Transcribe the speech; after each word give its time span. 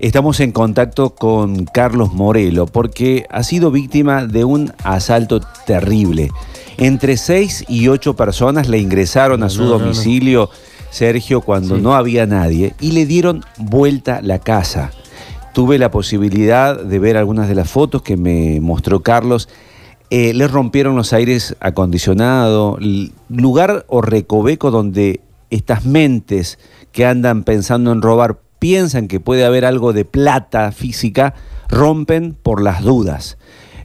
Estamos 0.00 0.40
en 0.40 0.50
contacto 0.50 1.10
con 1.14 1.66
Carlos 1.66 2.12
Morelo 2.12 2.66
porque 2.66 3.26
ha 3.30 3.44
sido 3.44 3.70
víctima 3.70 4.26
de 4.26 4.42
un 4.44 4.72
asalto 4.82 5.38
terrible. 5.66 6.30
Entre 6.78 7.16
seis 7.16 7.64
y 7.68 7.86
ocho 7.86 8.16
personas 8.16 8.68
le 8.68 8.78
ingresaron 8.80 9.44
a 9.44 9.48
su 9.50 9.62
domicilio, 9.66 10.50
Sergio, 10.90 11.42
cuando 11.42 11.76
Sí. 11.76 11.80
no 11.82 11.94
había 11.94 12.26
nadie, 12.26 12.74
y 12.80 12.90
le 12.90 13.06
dieron 13.06 13.44
vuelta 13.56 14.20
la 14.20 14.40
casa. 14.40 14.90
Tuve 15.52 15.78
la 15.78 15.92
posibilidad 15.92 16.76
de 16.76 16.98
ver 16.98 17.16
algunas 17.16 17.46
de 17.46 17.54
las 17.54 17.70
fotos 17.70 18.02
que 18.02 18.16
me 18.16 18.60
mostró 18.60 18.98
Carlos. 19.04 19.48
Eh, 20.10 20.34
le 20.34 20.48
rompieron 20.48 20.96
los 20.96 21.12
aires 21.12 21.54
acondicionados, 21.60 22.78
l- 22.80 23.12
lugar 23.28 23.86
o 23.88 24.02
recoveco 24.02 24.72
donde 24.72 25.20
estas 25.50 25.84
mentes 25.84 26.58
que 26.90 27.06
andan 27.06 27.44
pensando 27.44 27.92
en 27.92 28.02
robar 28.02 28.40
piensan 28.64 29.08
que 29.08 29.20
puede 29.20 29.44
haber 29.44 29.66
algo 29.66 29.92
de 29.92 30.06
plata 30.06 30.72
física, 30.72 31.34
rompen 31.68 32.32
por 32.32 32.62
las 32.62 32.82
dudas. 32.82 33.36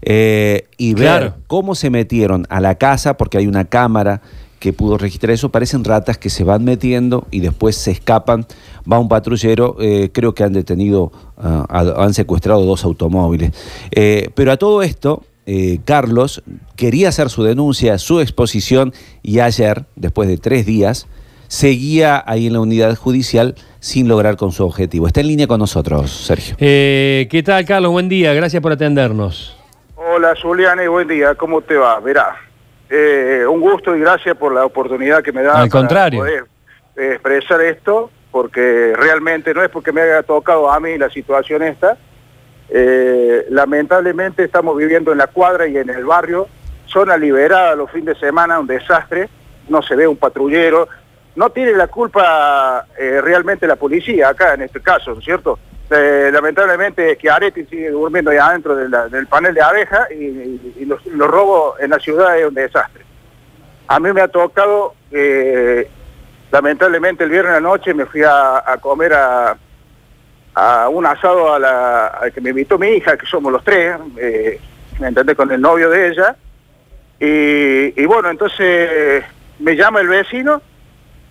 Eh, 0.02 0.70
y 0.78 0.94
ver 0.94 1.04
Claro. 1.04 1.34
cómo 1.48 1.76
se 1.76 1.90
metieron 1.90 2.46
a 2.50 2.62
la 2.62 2.76
casa, 2.76 3.18
porque 3.18 3.38
hay 3.38 3.48
una 3.48 3.66
cámara 3.66 4.22
que 4.60 4.72
pudo 4.72 4.98
registrar 4.98 5.32
eso, 5.32 5.50
parecen 5.50 5.84
ratas 5.84 6.18
que 6.18 6.30
se 6.30 6.46
van 6.46 6.64
metiendo 6.64 7.28
y 7.30 7.42
después 7.42 7.76
se 7.76 7.92
escapan. 7.92 8.46
Va 8.90 9.00
un 9.00 9.10
patrullero, 9.10 9.76
eh, 9.82 10.12
creo 10.14 10.34
que 10.34 10.46
han 10.46 10.54
detenido, 10.54 11.12
ah, 11.38 11.66
han 11.98 12.14
secuestrado 12.14 12.64
dos 12.64 12.86
automóviles. 12.86 13.52
Eh, 13.92 14.30
pero 14.34 14.54
a 14.54 14.56
todo 14.56 14.82
esto, 14.82 15.24
eh, 15.46 15.80
Carlos 15.84 16.42
quería 16.78 17.10
hacer 17.10 17.30
su 17.30 17.44
denuncia, 17.44 17.98
su 17.98 18.22
exposición, 18.22 18.94
y 19.24 19.42
ayer, 19.42 19.88
después 19.98 20.30
de 20.30 20.38
tres 20.38 20.66
días, 20.66 21.08
seguía 21.50 22.24
ahí 22.26 22.48
en 22.48 22.54
la 22.54 22.62
unidad 22.62 22.96
judicial 22.96 23.56
sin 23.80 24.08
lograr 24.08 24.36
con 24.36 24.52
su 24.52 24.66
objetivo. 24.66 25.08
Está 25.08 25.22
en 25.22 25.28
línea 25.28 25.48
con 25.48 25.60
nosotros, 25.60 26.12
Sergio. 26.12 26.56
Eh, 26.60 27.28
¿Qué 27.30 27.44
tal, 27.44 27.66
Carlos? 27.66 27.92
Buen 27.92 28.10
día, 28.10 28.34
gracias 28.34 28.62
por 28.62 28.72
atendernos. 28.72 29.56
Hola 29.96 30.34
Julián 30.42 30.80
y 30.84 30.88
buen 30.88 31.08
día, 31.08 31.36
¿cómo 31.36 31.62
te 31.62 31.76
va? 31.76 32.00
Verá, 32.00 32.36
eh, 32.90 33.46
un 33.50 33.62
gusto 33.62 33.96
y 33.96 34.00
gracias 34.00 34.36
por 34.36 34.54
la 34.54 34.66
oportunidad 34.66 35.22
que 35.24 35.32
me 35.32 35.44
da 35.44 35.62
Al 35.62 35.70
contrario. 35.70 36.20
poder 36.20 36.46
eh, 36.96 37.14
expresar 37.14 37.62
esto, 37.62 38.10
porque 38.32 38.94
realmente 38.98 39.54
no 39.54 39.64
es 39.64 39.70
porque 39.70 39.92
me 39.92 40.02
haya 40.02 40.24
tocado 40.24 40.72
a 40.72 40.80
mí 40.80 40.98
la 40.98 41.10
situación 41.10 41.64
esta, 41.64 41.98
eh, 42.70 43.46
lamentablemente 43.50 44.44
estamos 44.44 44.78
viviendo 44.78 45.12
en 45.12 45.18
la 45.18 45.28
cuadra 45.28 45.68
y 45.68 45.78
en 45.78 45.90
el 45.90 46.06
barrio, 46.06 46.48
zona 46.86 47.18
liberada 47.18 47.76
los 47.76 47.92
fines 47.92 48.16
de 48.16 48.28
semana, 48.28 48.60
un 48.60 48.68
desastre, 48.68 49.30
no 49.68 49.82
se 49.82 49.96
ve 49.96 50.08
un 50.08 50.18
patrullero, 50.18 50.88
no 51.36 51.50
tiene 51.52 51.74
la 51.74 51.88
culpa 51.88 52.86
eh, 52.98 53.22
realmente 53.22 53.68
la 53.68 53.76
policía 53.76 54.30
acá 54.30 54.54
en 54.56 54.64
este 54.64 54.82
caso, 54.82 55.12
¿no 55.14 55.20
es 55.20 55.26
cierto? 55.26 55.58
Eh, 55.92 56.30
lamentablemente 56.32 57.18
Chiaretti 57.18 57.66
sigue 57.66 57.90
durmiendo 57.90 58.30
ahí 58.32 58.38
adentro 58.38 58.76
del 58.76 59.28
panel 59.28 59.54
de 59.56 59.62
abeja 59.62 60.08
y, 60.12 60.24
y- 60.24 60.74
y 60.80 60.86
los, 60.86 61.04
los 61.08 61.28
robos 61.28 61.80
en 61.80 61.90
la 61.92 62.00
ciudad 62.00 62.38
es 62.38 62.48
un 62.48 62.54
desastre. 62.54 63.04
A 63.88 64.00
mí 64.00 64.14
me 64.14 64.22
ha 64.22 64.28
tocado, 64.28 64.94
eh, 65.12 65.90
lamentablemente 66.52 67.24
el 67.24 67.32
viernes 67.32 67.54
anoche 67.54 67.94
me 67.96 68.06
fui 68.06 68.22
a, 68.24 68.62
comer 68.82 69.14
a, 69.14 69.58
a 70.54 70.90
un 70.90 71.06
asado 71.08 71.54
a 71.54 71.58
la, 71.58 72.08
al 72.08 72.32
que 72.32 72.42
me 72.42 72.52
invitó 72.52 72.78
mi 72.78 72.90
hija, 72.90 73.18
que 73.18 73.26
somos 73.26 73.52
los 73.52 73.64
tres, 73.64 73.96
me 75.00 75.08
entendés, 75.08 75.36
con 75.36 75.52
el 75.52 75.60
novio 75.60 75.90
de 75.90 76.08
ella. 76.10 76.36
Y 77.20 78.06
bueno, 78.06 78.30
entonces 78.30 79.24
me 79.58 79.76
llama 79.76 80.02
el 80.02 80.08
vecino, 80.08 80.62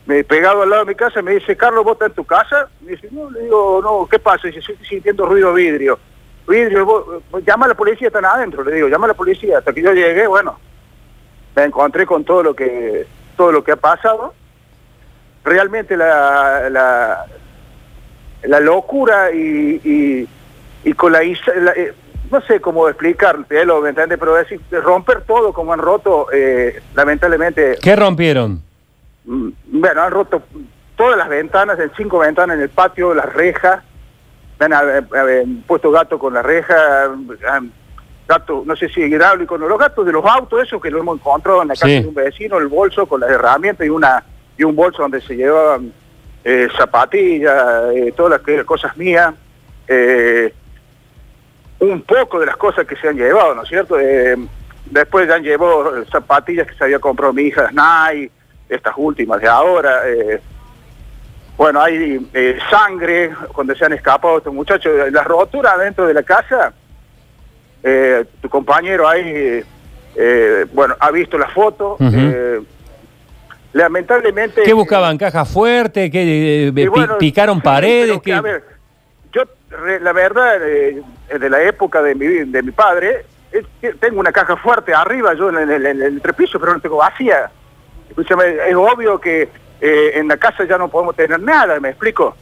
me 0.09 0.25
pegado 0.25 0.63
al 0.63 0.71
lado 0.71 0.87
de 0.87 0.93
mi 0.93 0.95
casa, 0.95 1.21
me 1.21 1.33
dice, 1.33 1.55
Carlos, 1.55 1.85
¿vos 1.85 1.93
estás 1.93 2.09
en 2.09 2.15
tu 2.15 2.25
casa? 2.25 2.67
Me 2.81 2.93
dice, 2.93 3.09
no, 3.11 3.31
le 3.31 3.41
digo, 3.43 3.81
no, 3.83 4.09
¿qué 4.11 4.19
pasa? 4.19 4.49
Dice, 4.49 4.61
estoy 4.61 4.77
sintiendo 4.89 5.27
ruido 5.27 5.53
vidrio. 5.53 5.99
Vidrio, 6.49 7.23
llama 7.47 7.67
a 7.67 7.69
la 7.69 7.75
policía, 7.75 8.07
están 8.09 8.25
adentro, 8.25 8.65
le 8.65 8.73
digo, 8.75 8.89
llama 8.89 9.05
a 9.05 9.09
la 9.09 9.15
policía. 9.15 9.59
Hasta 9.59 9.71
que 9.75 9.83
yo 9.83 9.93
llegué, 9.93 10.27
bueno, 10.27 10.59
me 11.55 11.65
encontré 11.65 12.07
con 12.07 12.25
todo 12.25 12.43
lo 12.43 12.55
que, 12.55 13.07
todo 13.37 13.53
lo 13.53 13.63
que 13.63 13.73
ha 13.73 13.77
pasado. 13.77 14.33
Realmente 15.45 15.95
la, 15.95 16.71
la, 16.71 17.27
locura 18.61 19.31
y, 19.31 19.79
y, 19.85 20.29
y 20.89 20.93
con 20.95 21.13
la, 21.13 21.21
la- 21.57 21.73
eh, 21.73 21.93
no 22.31 22.41
sé 22.43 22.63
cómo 22.63 22.89
explicarte, 22.89 23.63
lo 23.67 23.83
¿me 23.83 23.91
entiendes? 23.91 24.19
Pero 24.19 24.35
decir, 24.37 24.59
romper 24.71 25.21
todo 25.25 25.53
como 25.53 25.75
han 25.75 25.81
roto, 25.81 26.29
eh, 26.33 26.81
lamentablemente, 26.95 27.77
¿Qué 27.83 27.95
rompieron? 27.95 28.63
Mm, 29.29 29.49
bueno, 29.81 30.03
han 30.03 30.11
roto 30.11 30.43
todas 30.97 31.17
las 31.17 31.29
ventanas, 31.29 31.79
en 31.79 31.91
cinco 31.97 32.19
ventanas 32.19 32.57
en 32.57 32.63
el 32.63 32.69
patio, 32.71 33.15
las 33.15 33.33
rejas, 33.33 33.83
han 34.59 34.73
eh, 34.73 35.03
eh, 35.15 35.47
puesto 35.67 35.91
gato 35.93 36.19
con 36.19 36.35
la 36.35 36.43
reja, 36.43 37.05
han- 37.49 37.73
gato, 38.27 38.63
no 38.67 38.77
sé 38.77 38.89
si 38.91 39.01
hidráulico, 39.01 39.57
no, 39.57 39.67
los 39.69 39.79
gatos 39.79 40.05
de 40.05 40.13
los 40.13 40.23
autos, 40.25 40.63
esos 40.63 40.83
que 40.83 40.91
lo 40.91 40.99
hemos 40.99 41.19
encontrado 41.19 41.63
en 41.63 41.69
la 41.69 41.75
casa 41.75 41.87
Sí. 41.87 42.03
de 42.03 42.09
un 42.09 42.15
vecino, 42.15 42.59
el 42.59 42.67
bolso 42.67 43.07
con 43.07 43.21
las 43.21 43.31
herramientas 43.31 43.87
y 43.87 43.91
una 43.91 44.23
y 44.59 44.65
un 44.65 44.77
bolso 44.77 45.01
donde 45.03 45.21
se 45.23 45.35
llevaban 45.37 45.93
eh, 46.45 46.69
zapatillas, 46.77 47.55
eh, 47.95 48.13
todas 48.17 48.41
las 48.45 48.65
cosas 48.67 48.95
mías, 48.99 49.33
eh, 49.87 50.53
un 51.81 52.03
poco 52.03 52.41
de 52.41 52.47
las 52.47 52.57
cosas 52.57 52.87
que 52.87 52.97
se 52.97 53.09
han 53.09 53.17
llevado, 53.17 53.55
¿no 53.55 53.63
es 53.63 53.69
cierto? 53.69 53.97
Después 54.87 55.29
ya 55.29 55.37
han 55.37 55.43
llevado 55.43 56.05
zapatillas 56.07 56.67
que 56.67 56.75
se 56.75 56.85
había 56.85 56.99
comprado 56.99 57.33
mi 57.33 57.43
hija 57.45 57.71
Nike, 57.71 58.31
estas 58.69 58.95
últimas 58.97 59.41
de 59.41 59.49
ahora. 59.49 60.03
eh, 60.07 60.41
bueno, 61.57 61.81
hay 61.83 62.29
eh, 62.35 62.59
sangre 62.71 63.33
cuando 63.53 63.75
se 63.75 63.85
han 63.85 63.93
escapado 63.93 64.39
estos 64.39 64.55
muchachos. 64.55 64.93
Las 65.11 65.25
roturas 65.27 65.77
dentro 65.79 66.07
de 66.07 66.15
la 66.15 66.23
casa, 66.23 66.73
eh, 67.83 68.25
tu 68.41 68.49
compañero 68.49 69.09
ahí, 69.09 69.65
bueno, 70.73 70.95
ha 71.01 71.11
visto 71.11 71.37
la 71.39 71.49
foto. 71.49 71.97
Lamentablemente... 73.73 74.63
¿Qué 74.63 74.73
buscaban? 74.73 75.19
¿Caja 75.19 75.45
fuerte? 75.45 76.11
¿Qué, 76.11 76.69
y 76.69 76.73
pi- 76.73 76.87
bueno, 76.87 77.19
¿Picaron 77.19 77.61
paredes? 77.61 78.17
que, 78.17 78.23
¿Qué- 78.23 78.33
a 78.35 78.41
ver, 78.41 78.65
yo, 79.33 79.43
la 80.01 80.13
verdad, 80.13 80.59
de 80.59 81.51
la 81.51 81.63
época 81.63 82.01
de 82.03 82.15
mi, 82.15 82.27
de 82.27 82.63
mi 82.63 82.71
padre, 82.71 83.27
tengo 84.01 84.21
una 84.21 84.33
caja 84.33 84.57
fuerte 84.57 84.95
arriba, 84.95 85.35
yo 85.35 85.51
en 85.51 85.59
el, 85.71 85.71
en 85.87 85.87
el 85.87 86.03
entrepiso, 86.03 86.59
pero 86.59 86.73
no 86.75 86.81
tengo 86.81 86.97
vacía. 86.97 87.51
Escúchame, 88.09 88.45
es 88.69 88.75
obvio 88.75 89.21
que 89.21 89.49
eh, 89.81 90.11
en 90.15 90.29
la 90.29 90.37
casa 90.37 90.65
ya 90.65 90.77
no 90.79 90.89
podemos 90.89 91.15
tener 91.17 91.41
nada, 91.41 91.79
¿me 91.81 91.91
explico? 91.91 92.37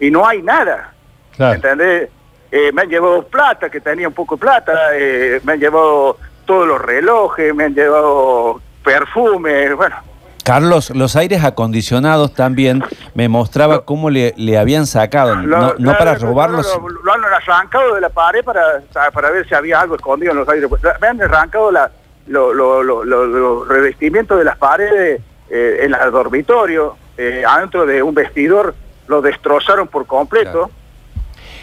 Y 0.00 0.10
no 0.10 0.26
hay 0.26 0.42
nada. 0.42 0.92
Claro. 1.36 1.54
¿Entendés? 1.54 2.08
Eh, 2.50 2.70
me 2.72 2.82
han 2.82 2.88
llevado 2.88 3.22
plata, 3.26 3.68
que 3.68 3.80
tenía 3.80 4.06
un 4.06 4.14
poco 4.14 4.36
de 4.36 4.40
plata, 4.40 4.72
eh, 4.94 5.40
me 5.42 5.54
han 5.54 5.58
llevado 5.60 6.18
todos 6.44 6.68
los 6.68 6.80
relojes, 6.80 7.52
me 7.54 7.64
han 7.64 7.74
llevado 7.74 8.60
perfumes, 8.84 9.74
bueno. 9.76 9.96
Carlos, 10.44 10.90
los 10.90 11.16
aires 11.16 11.42
acondicionados 11.42 12.34
también 12.34 12.84
me 13.14 13.28
mostraba 13.30 13.84
cómo 13.86 14.10
le, 14.10 14.34
le 14.36 14.58
habían 14.58 14.86
sacado, 14.86 15.34
Lo- 15.36 15.42
no, 15.58 15.74
no 15.78 15.92
lo- 15.92 15.98
para 15.98 16.12
lo- 16.12 16.18
robarlos. 16.20 16.78
Lo, 16.80 16.88
lo 16.90 17.12
han 17.14 17.24
arrancado 17.24 17.94
de 17.94 18.00
la 18.02 18.10
pared 18.10 18.44
para, 18.44 18.82
para 19.12 19.30
ver 19.30 19.48
si 19.48 19.54
había 19.54 19.80
algo 19.80 19.96
escondido 19.96 20.32
en 20.32 20.38
los 20.38 20.48
aires. 20.48 20.68
Me 21.00 21.06
han 21.08 21.22
arrancado 21.22 21.72
la, 21.72 21.90
lo- 22.26 22.52
lo- 22.54 22.82
lo- 22.82 23.04
lo- 23.04 23.26
los 23.26 23.68
revestimientos 23.68 24.38
de 24.38 24.44
las 24.44 24.56
paredes 24.56 25.20
eh, 25.50 25.80
en 25.82 25.94
el 25.94 26.10
dormitorio, 26.10 26.96
eh, 27.18 27.42
adentro 27.46 27.84
de 27.86 28.02
un 28.02 28.14
vestidor, 28.14 28.74
lo 29.08 29.20
destrozaron 29.20 29.88
por 29.88 30.06
completo. 30.06 30.70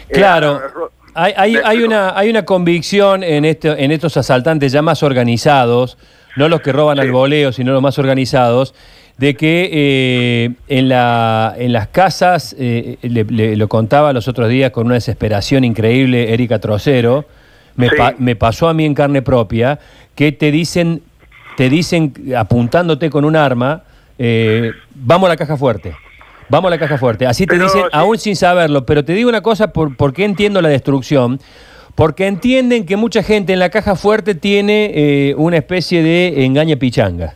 Eh, 0.08 0.12
Claro. 0.14 0.60
ro- 0.74 0.92
Hay, 1.14 1.82
una, 1.82 2.16
hay 2.16 2.30
una 2.30 2.44
convicción 2.46 3.22
en, 3.22 3.44
este, 3.44 3.68
en 3.84 3.90
estos 3.92 4.16
asaltantes 4.16 4.72
ya 4.72 4.80
más 4.80 5.02
organizados, 5.02 5.98
no 6.36 6.48
los 6.48 6.62
que 6.62 6.72
roban 6.72 6.96
Sí. 6.96 7.02
al 7.02 7.10
voleo, 7.12 7.52
sino 7.52 7.72
los 7.72 7.82
más 7.82 7.98
organizados, 7.98 8.74
de 9.18 9.34
que 9.36 9.68
eh, 9.70 10.50
en, 10.68 10.88
la, 10.88 11.54
en 11.58 11.72
las 11.74 11.88
casas, 11.88 12.56
eh, 12.58 12.96
le, 13.02 13.24
le- 13.24 13.56
lo 13.56 13.68
contaba 13.68 14.14
los 14.14 14.26
otros 14.26 14.48
días 14.48 14.70
con 14.70 14.86
una 14.86 14.94
desesperación 14.94 15.64
increíble 15.64 16.32
Erika 16.32 16.58
Trocero, 16.60 17.26
me, 17.76 17.90
Sí. 17.90 17.96
pa- 17.96 18.14
me 18.16 18.34
pasó 18.36 18.68
a 18.68 18.74
mí 18.74 18.86
en 18.86 18.94
carne 18.94 19.20
propia, 19.20 19.78
que 20.14 20.32
te 20.32 20.50
dicen, 20.50 21.02
te 21.56 21.68
dicen 21.68 22.12
apuntándote 22.36 23.10
con 23.10 23.24
un 23.24 23.36
arma, 23.36 23.82
eh, 24.18 24.72
vamos 24.94 25.26
a 25.26 25.30
la 25.30 25.36
caja 25.36 25.56
fuerte. 25.56 25.94
Vamos 26.48 26.68
a 26.68 26.70
la 26.70 26.78
caja 26.78 26.98
fuerte. 26.98 27.26
Así 27.26 27.46
te 27.46 27.54
Pero 27.54 27.64
dicen, 27.64 27.82
sí. 27.82 27.88
aún 27.92 28.18
sin 28.18 28.36
saberlo. 28.36 28.84
Pero 28.84 29.04
te 29.04 29.14
digo 29.14 29.28
una 29.28 29.40
cosa, 29.40 29.72
por, 29.72 29.96
¿por 29.96 30.12
qué 30.12 30.24
entiendo 30.24 30.60
la 30.60 30.68
destrucción? 30.68 31.40
Porque 31.94 32.26
entienden 32.26 32.84
que 32.84 32.96
mucha 32.96 33.22
gente 33.22 33.52
en 33.52 33.58
la 33.58 33.70
caja 33.70 33.96
fuerte 33.96 34.34
tiene 34.34 34.90
eh, 34.94 35.34
una 35.36 35.56
especie 35.56 36.02
de 36.02 36.44
engaña 36.44 36.76
pichanga. 36.76 37.34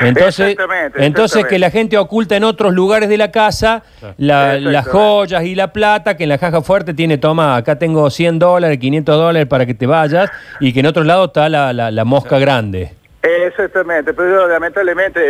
Entonces, 0.08 0.48
Exactamente, 0.52 1.04
entonces 1.04 1.44
que 1.46 1.58
la 1.58 1.70
gente 1.70 1.98
oculta 1.98 2.36
en 2.36 2.44
otros 2.44 2.72
lugares 2.72 3.08
de 3.08 3.16
la 3.18 3.30
casa 3.30 3.82
la- 4.16 4.54
las 4.72 4.84
joyas 4.92 5.44
y 5.44 5.54
la 5.54 5.72
plata, 5.72 6.16
que 6.16 6.22
en 6.24 6.28
la 6.30 6.38
caja 6.38 6.60
fuerte 6.62 6.94
tiene, 6.94 7.18
toma, 7.18 7.56
acá 7.56 7.78
tengo 7.78 8.08
100 8.10 8.38
dólares, 8.38 8.78
500 8.78 9.16
dólares 9.16 9.46
para 9.48 9.66
que 9.66 9.74
te 9.74 9.86
vayas, 9.86 10.30
y 10.60 10.72
que 10.72 10.80
en 10.80 10.86
otro 10.86 11.04
lado 11.04 11.26
está 11.26 11.48
la, 11.48 11.72
la- 11.72 11.90
la 11.90 12.04
mosca 12.04 12.38
grande. 12.38 12.92
Exactamente, 13.22 14.14
pero 14.14 14.30
yo 14.30 14.48
lamentablemente 14.48 15.20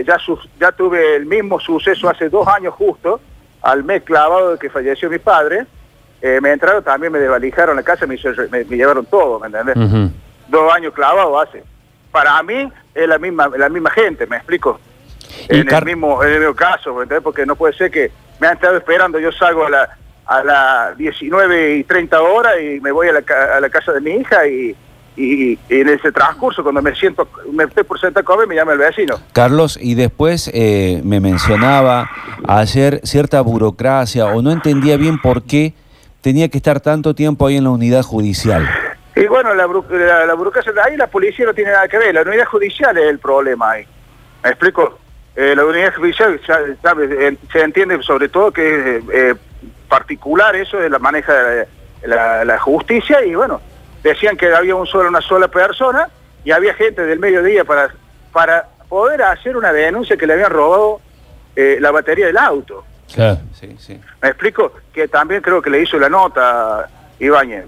eh, 0.00 0.04
ya, 0.06 0.18
su- 0.18 0.38
ya 0.60 0.70
tuve 0.72 1.16
el 1.16 1.26
mismo 1.26 1.58
suceso 1.58 2.08
hace 2.10 2.28
dos 2.28 2.46
años 2.46 2.74
justo, 2.74 3.20
al 3.62 3.82
mes 3.84 4.02
clavado 4.02 4.52
de 4.52 4.58
que 4.58 4.68
falleció 4.70 5.08
mi 5.10 5.18
padre, 5.18 5.64
eh, 6.20 6.38
me 6.42 6.52
entraron, 6.52 6.82
también 6.84 7.12
me 7.12 7.18
desvalijaron 7.18 7.76
la 7.76 7.82
casa, 7.82 8.06
me, 8.06 8.16
hizo- 8.16 8.30
me- 8.50 8.64
me 8.64 8.76
llevaron 8.76 9.06
todo, 9.06 9.38
¿me 9.40 9.46
entendés? 9.46 9.76
Dos 10.48 10.72
años 10.72 10.92
clavados 10.94 11.48
hace. 11.48 11.62
Para 12.18 12.42
mí 12.42 12.68
es 12.96 13.08
la 13.08 13.16
misma 13.18 13.48
la 13.56 13.68
misma 13.68 13.90
gente, 13.90 14.26
¿me 14.26 14.36
explico? 14.38 14.80
En 15.48 15.60
el, 15.60 15.84
mismo, 15.84 16.20
en 16.24 16.30
el 16.32 16.38
mismo 16.40 16.54
caso. 16.56 16.96
Porque 17.22 17.46
no 17.46 17.54
puede 17.54 17.74
ser 17.74 17.92
que 17.92 18.10
me 18.40 18.48
han 18.48 18.54
estado 18.54 18.76
esperando, 18.76 19.20
yo 19.20 19.30
salgo 19.30 19.66
a 19.66 19.70
la 19.70 19.88
a 20.26 20.42
las 20.42 20.98
19 20.98 21.76
y 21.76 21.84
30 21.84 22.20
horas 22.20 22.54
y 22.60 22.80
me 22.80 22.90
voy 22.90 23.06
a 23.08 23.12
la, 23.12 23.22
a 23.56 23.60
la 23.60 23.70
casa 23.70 23.92
de 23.92 24.00
mi 24.00 24.10
hija 24.10 24.46
y, 24.48 24.74
y- 25.16 25.52
y 25.52 25.58
en 25.70 25.88
ese 25.88 26.10
transcurso, 26.12 26.62
cuando 26.64 26.82
me 26.82 26.92
siento, 26.96 27.26
me 27.52 27.64
estoy 27.64 27.84
por 27.84 27.98
sentar 28.00 28.22
a 28.22 28.24
comer, 28.24 28.46
me 28.48 28.54
llama 28.56 28.72
el 28.72 28.78
vecino. 28.78 29.14
Carlos, 29.32 29.78
y 29.80 29.94
después 29.94 30.50
eh, 30.52 31.00
me 31.04 31.20
mencionaba 31.20 32.10
ayer 32.46 33.00
cierta 33.04 33.40
burocracia 33.42 34.26
o 34.26 34.42
no 34.42 34.50
entendía 34.50 34.96
bien 34.96 35.18
por 35.20 35.44
qué 35.44 35.72
tenía 36.20 36.48
que 36.48 36.58
estar 36.58 36.80
tanto 36.80 37.14
tiempo 37.14 37.46
ahí 37.46 37.56
en 37.56 37.64
la 37.64 37.70
unidad 37.70 38.02
judicial. 38.02 38.68
Y 39.22 39.26
bueno, 39.26 39.52
la, 39.54 39.66
la, 39.90 40.26
la 40.26 40.34
burocracia, 40.34 40.72
ahí 40.84 40.96
la 40.96 41.06
policía 41.08 41.44
no 41.46 41.54
tiene 41.54 41.72
nada 41.72 41.88
que 41.88 41.98
ver, 41.98 42.14
la 42.14 42.22
unidad 42.22 42.46
judicial 42.46 42.96
es 42.96 43.04
el 43.04 43.18
problema 43.18 43.72
ahí. 43.72 43.86
¿Me 44.44 44.50
explico? 44.50 44.98
Eh, 45.34 45.54
la 45.56 45.64
unidad 45.64 45.94
judicial 45.94 46.40
ya, 46.46 46.60
sabe, 46.82 47.26
en- 47.26 47.38
se 47.52 47.60
entiende 47.62 48.00
sobre 48.02 48.28
todo 48.28 48.52
que 48.52 48.96
es 48.98 49.04
eh, 49.12 49.34
particular 49.88 50.54
eso 50.56 50.76
de 50.76 50.88
la 50.90 50.98
maneja 50.98 51.32
de 51.32 51.68
la, 52.04 52.16
la- 52.16 52.44
la 52.44 52.58
justicia 52.58 53.24
y 53.24 53.34
bueno, 53.34 53.60
decían 54.02 54.36
que 54.36 54.52
había 54.54 54.74
un 54.76 54.86
solo, 54.86 55.08
una 55.08 55.20
sola 55.20 55.48
persona 55.48 56.08
y 56.44 56.50
había 56.52 56.74
gente 56.74 57.02
del 57.04 57.18
mediodía 57.18 57.64
para, 57.64 57.90
para 58.32 58.68
poder 58.88 59.22
hacer 59.22 59.56
una 59.56 59.72
denuncia 59.72 60.16
que 60.16 60.26
le 60.26 60.34
habían 60.34 60.50
robado 60.50 61.00
eh, 61.56 61.78
la 61.80 61.90
batería 61.90 62.26
del 62.26 62.38
auto. 62.38 62.84
Claro. 63.12 63.38
Sí, 63.52 63.74
sí. 63.78 64.00
Me 64.22 64.28
explico 64.28 64.72
que 64.92 65.08
también 65.08 65.40
creo 65.42 65.60
que 65.60 65.70
le 65.70 65.80
hizo 65.82 65.98
la 65.98 66.08
nota 66.08 66.88
Ibáñez. 67.18 67.64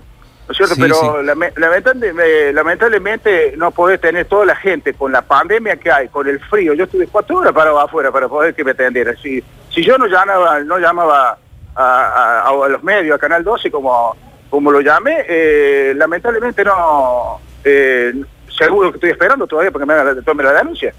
¿No 0.50 0.52
es 0.52 0.56
cierto? 0.56 0.74
Sí, 0.74 0.80
Pero 0.80 0.94
sí. 0.96 1.06
lame- 1.26 1.52
lamentable- 1.54 2.52
lamentablemente 2.52 3.54
no 3.56 3.70
podés 3.70 4.00
tener 4.00 4.24
toda 4.26 4.44
la 4.46 4.56
gente 4.56 4.94
con 4.94 5.12
la 5.12 5.22
pandemia 5.22 5.76
que 5.76 5.92
hay, 5.92 6.08
con 6.08 6.26
el 6.26 6.40
frío. 6.40 6.74
Yo 6.74 6.84
estuve 6.84 7.06
cuatro 7.06 7.36
horas 7.38 7.52
parado 7.52 7.78
afuera 7.78 8.10
para 8.10 8.26
poder 8.28 8.52
que 8.52 8.64
me 8.64 8.72
atendieran. 8.72 9.16
Si, 9.22 9.44
si 9.72 9.84
yo 9.84 9.96
no 9.96 10.06
llamaba, 10.08 10.58
no 10.60 10.78
llamaba 10.78 11.38
a, 11.76 11.84
a- 11.84 12.48
a 12.48 12.68
los 12.68 12.82
medios, 12.82 13.14
a 13.14 13.18
Canal 13.20 13.44
12 13.44 13.70
como, 13.70 14.16
como 14.50 14.72
lo 14.72 14.80
llamé, 14.80 15.24
eh, 15.28 15.92
lamentablemente 15.96 16.64
no... 16.64 17.38
eh, 17.62 18.12
seguro 18.58 18.90
que 18.90 18.96
estoy 18.96 19.10
esperando 19.10 19.46
todavía 19.46 19.70
porque 19.70 19.86
me 19.86 19.94
hagan 19.94 20.16
la- 20.16 20.22
tome 20.22 20.42
la 20.42 20.52
denuncia. 20.52 20.92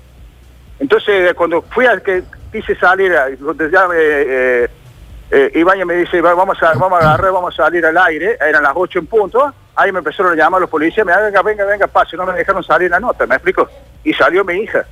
Entonces, 0.80 1.34
cuando 1.34 1.62
fui 1.62 1.86
al 1.86 2.02
que 2.02 2.24
quise 2.54 2.74
salir, 2.76 3.12
ya 3.12 3.88
me, 3.90 3.96
eh, 4.00 4.70
eh, 5.32 5.52
Ibañez 5.56 5.86
me 5.86 5.96
dice, 5.96 6.22
"Va, 6.22 6.34
vamos 6.34 6.62
a, 6.62 6.74
vamos 6.74 7.02
a 7.02 7.08
agarrar, 7.08 7.32
vamos 7.32 7.54
a 7.58 7.64
salir 7.64 7.86
al 7.86 7.98
aire, 7.98 8.38
eran 8.40 8.64
las 8.64 8.74
8 8.76 9.00
en 9.00 9.08
punto, 9.08 9.54
ahí 9.76 9.92
me 9.92 10.00
empezaron 10.00 10.34
a 10.34 10.36
llamar 10.36 10.62
los 10.62 10.70
policías, 10.70 11.06
me 11.06 11.16
venga, 11.16 11.42
venga, 11.42 11.66
venga, 11.66 11.88
pase, 11.88 12.18
no 12.18 12.26
me 12.26 12.34
dejaron 12.34 12.64
salir 12.64 12.90
la 12.92 13.00
nota, 13.00 13.26
¿me 13.26 13.36
explico? 13.36 13.68
Y 14.04 14.14
salió 14.14 14.44
mi 14.44 14.56
hija. 14.56 14.86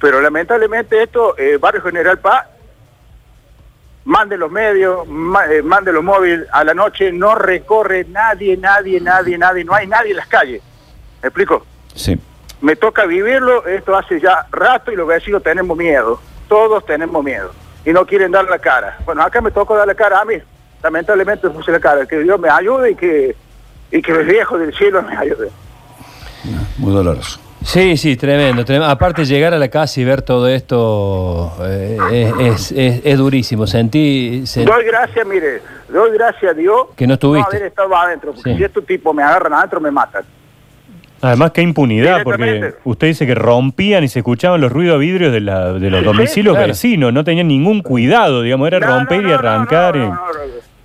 Pero 0.00 0.20
lamentablemente 0.20 1.02
esto, 1.02 1.38
eh, 1.38 1.56
Barrio 1.58 1.82
General 1.82 2.18
Paz, 2.18 2.46
mande 4.04 4.36
los 4.36 4.50
medios, 4.50 5.06
ma- 5.08 5.46
eh, 5.46 5.62
mande 5.62 5.92
los 5.92 6.04
móviles, 6.04 6.46
a 6.52 6.62
la 6.64 6.74
noche 6.74 7.10
no 7.12 7.34
recorre 7.34 8.04
nadie, 8.08 8.56
nadie, 8.56 9.00
nadie, 9.00 9.38
nadie, 9.38 9.64
no 9.64 9.72
hay 9.74 9.86
nadie 9.86 10.10
en 10.10 10.16
las 10.18 10.26
calles. 10.26 10.62
¿Me 11.22 11.28
explico? 11.28 11.64
Sí. 11.94 12.18
me 12.60 12.76
toca 12.76 13.04
vivirlo, 13.06 13.66
esto 13.66 13.94
hace 13.96 14.18
ya 14.20 14.46
rato 14.50 14.90
y 14.90 14.96
los 14.96 15.06
vecinos 15.06 15.42
tenemos 15.42 15.76
miedo, 15.76 16.18
todos 16.48 16.84
tenemos 16.86 17.22
miedo 17.22 17.52
y 17.84 17.92
no 17.92 18.04
quieren 18.06 18.32
dar 18.32 18.44
la 18.48 18.58
cara. 18.58 18.98
Bueno, 19.04 19.22
acá 19.22 19.40
me 19.40 19.50
toca 19.50 19.74
dar 19.74 19.86
la 19.86 19.94
cara 19.94 20.20
a 20.20 20.24
mí, 20.24 20.34
lamentablemente 20.82 21.48
puse 21.50 21.70
la 21.72 21.80
cara, 21.80 22.06
que 22.06 22.18
Dios 22.20 22.38
me 22.40 22.48
ayude 22.48 22.92
y 22.92 22.94
que, 22.94 23.36
y 23.90 24.02
que 24.02 24.12
el 24.12 24.24
viejo 24.26 24.58
del 24.58 24.74
cielo 24.74 25.02
me 25.02 25.16
ayude. 25.16 25.50
Muy 26.78 26.92
doloroso. 26.92 27.40
Sí, 27.62 27.96
sí, 27.96 28.14
tremendo, 28.16 28.62
tremendo. 28.62 28.90
Aparte 28.90 29.24
llegar 29.24 29.54
a 29.54 29.58
la 29.58 29.68
casa 29.68 29.98
y 29.98 30.04
ver 30.04 30.20
todo 30.20 30.46
esto 30.48 31.50
eh, 31.62 31.96
es, 32.12 32.32
es- 32.38 32.72
es- 32.72 33.00
es 33.04 33.18
durísimo. 33.18 33.66
Sentí, 33.66 34.42
sen- 34.44 34.64
Doy 34.66 34.84
gracias, 34.84 35.26
mire, 35.26 35.62
doy 35.88 36.10
gracias 36.12 36.50
a 36.50 36.54
Dios 36.54 36.88
Que 36.94 37.06
no 37.06 37.14
estuviste. 37.14 37.48
haber 37.56 37.68
estado 37.68 37.96
adentro, 37.96 38.32
porque 38.34 38.50
Sí. 38.52 38.58
si 38.58 38.64
estos 38.64 38.84
tipos 38.84 39.14
me 39.14 39.22
agarran 39.22 39.54
adentro 39.54 39.80
me 39.80 39.90
matan. 39.90 40.24
Además, 41.24 41.52
qué 41.52 41.62
impunidad, 41.62 42.22
porque 42.22 42.74
usted 42.84 43.06
dice 43.06 43.26
que 43.26 43.34
rompían 43.34 44.04
y 44.04 44.08
se 44.08 44.18
escuchaban 44.18 44.60
los 44.60 44.70
ruidos 44.70 44.98
vidrios 45.00 45.32
de, 45.32 45.40
la- 45.40 45.72
de 45.72 45.88
los 45.90 46.00
Sí, 46.00 46.04
domicilios 46.06 46.54
claro. 46.54 46.68
vecinos, 46.68 47.12
no 47.12 47.24
tenían 47.24 47.48
ningún 47.48 47.80
cuidado, 47.82 48.42
digamos, 48.42 48.66
era 48.68 48.78
No, 48.80 48.86
romper 48.98 49.22
no, 49.22 49.30
y 49.30 49.32
arrancar. 49.32 49.96
y-. 49.96 50.10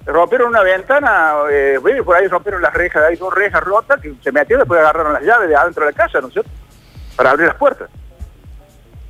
Rompieron 0.06 0.48
una 0.50 0.64
ventana, 0.64 1.34
eh, 1.52 1.78
por 2.06 2.16
ahí 2.16 2.28
rompieron 2.28 2.62
las 2.62 2.74
rejas, 2.74 3.04
hay 3.10 3.16
dos 3.18 3.34
rejas 3.34 3.62
rotas 3.64 4.00
que 4.02 4.14
se 4.24 4.32
metieron, 4.32 4.62
después 4.62 4.80
agarraron 4.80 5.14
las 5.14 5.24
llaves 5.24 5.50
de 5.50 5.56
adentro 5.56 5.86
de 5.86 5.92
la 5.92 5.98
casa, 5.98 6.22
¿no 6.22 6.28
es 6.28 6.34
cierto? 6.34 6.50
Para 7.16 7.32
abrir 7.32 7.48
las 7.48 7.58
puertas. 7.58 7.90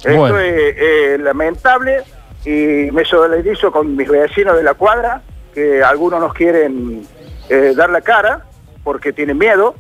Bueno. 0.04 0.26
Esto 0.26 0.40
es 0.40 0.76
eh, 0.78 1.18
lamentable 1.22 2.02
y 2.46 2.90
me 2.92 3.06
solidarizo 3.06 3.72
con 3.72 3.96
mis 3.96 4.10
vecinos 4.10 4.58
de 4.58 4.64
la 4.64 4.74
cuadra, 4.74 5.22
que 5.54 5.84
algunos 5.84 6.20
nos 6.20 6.34
quieren 6.34 7.06
eh, 7.50 7.74
dar 7.76 7.90
la 7.92 8.02
cara 8.02 8.46
porque 8.84 9.14
tienen 9.14 9.38
miedo. 9.38 9.76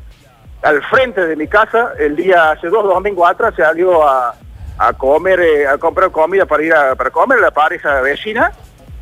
Al 0.61 0.81
frente 0.83 1.25
de 1.25 1.35
mi 1.35 1.47
casa, 1.47 1.93
el 1.97 2.15
día 2.15 2.51
hace 2.51 2.67
dos 2.67 2.83
domingos 2.83 3.29
atrás, 3.29 3.53
se 3.55 3.61
salió 3.61 4.07
a, 4.07 4.35
a 4.77 4.93
comer, 4.93 5.39
eh, 5.39 5.67
a 5.67 5.77
comprar 5.77 6.11
comida 6.11 6.45
para 6.45 6.63
ir 6.63 6.73
a 6.73 6.95
para 6.95 7.11
comer 7.11 7.39
la 7.39 7.51
pareja 7.51 8.01
vecina 8.01 8.51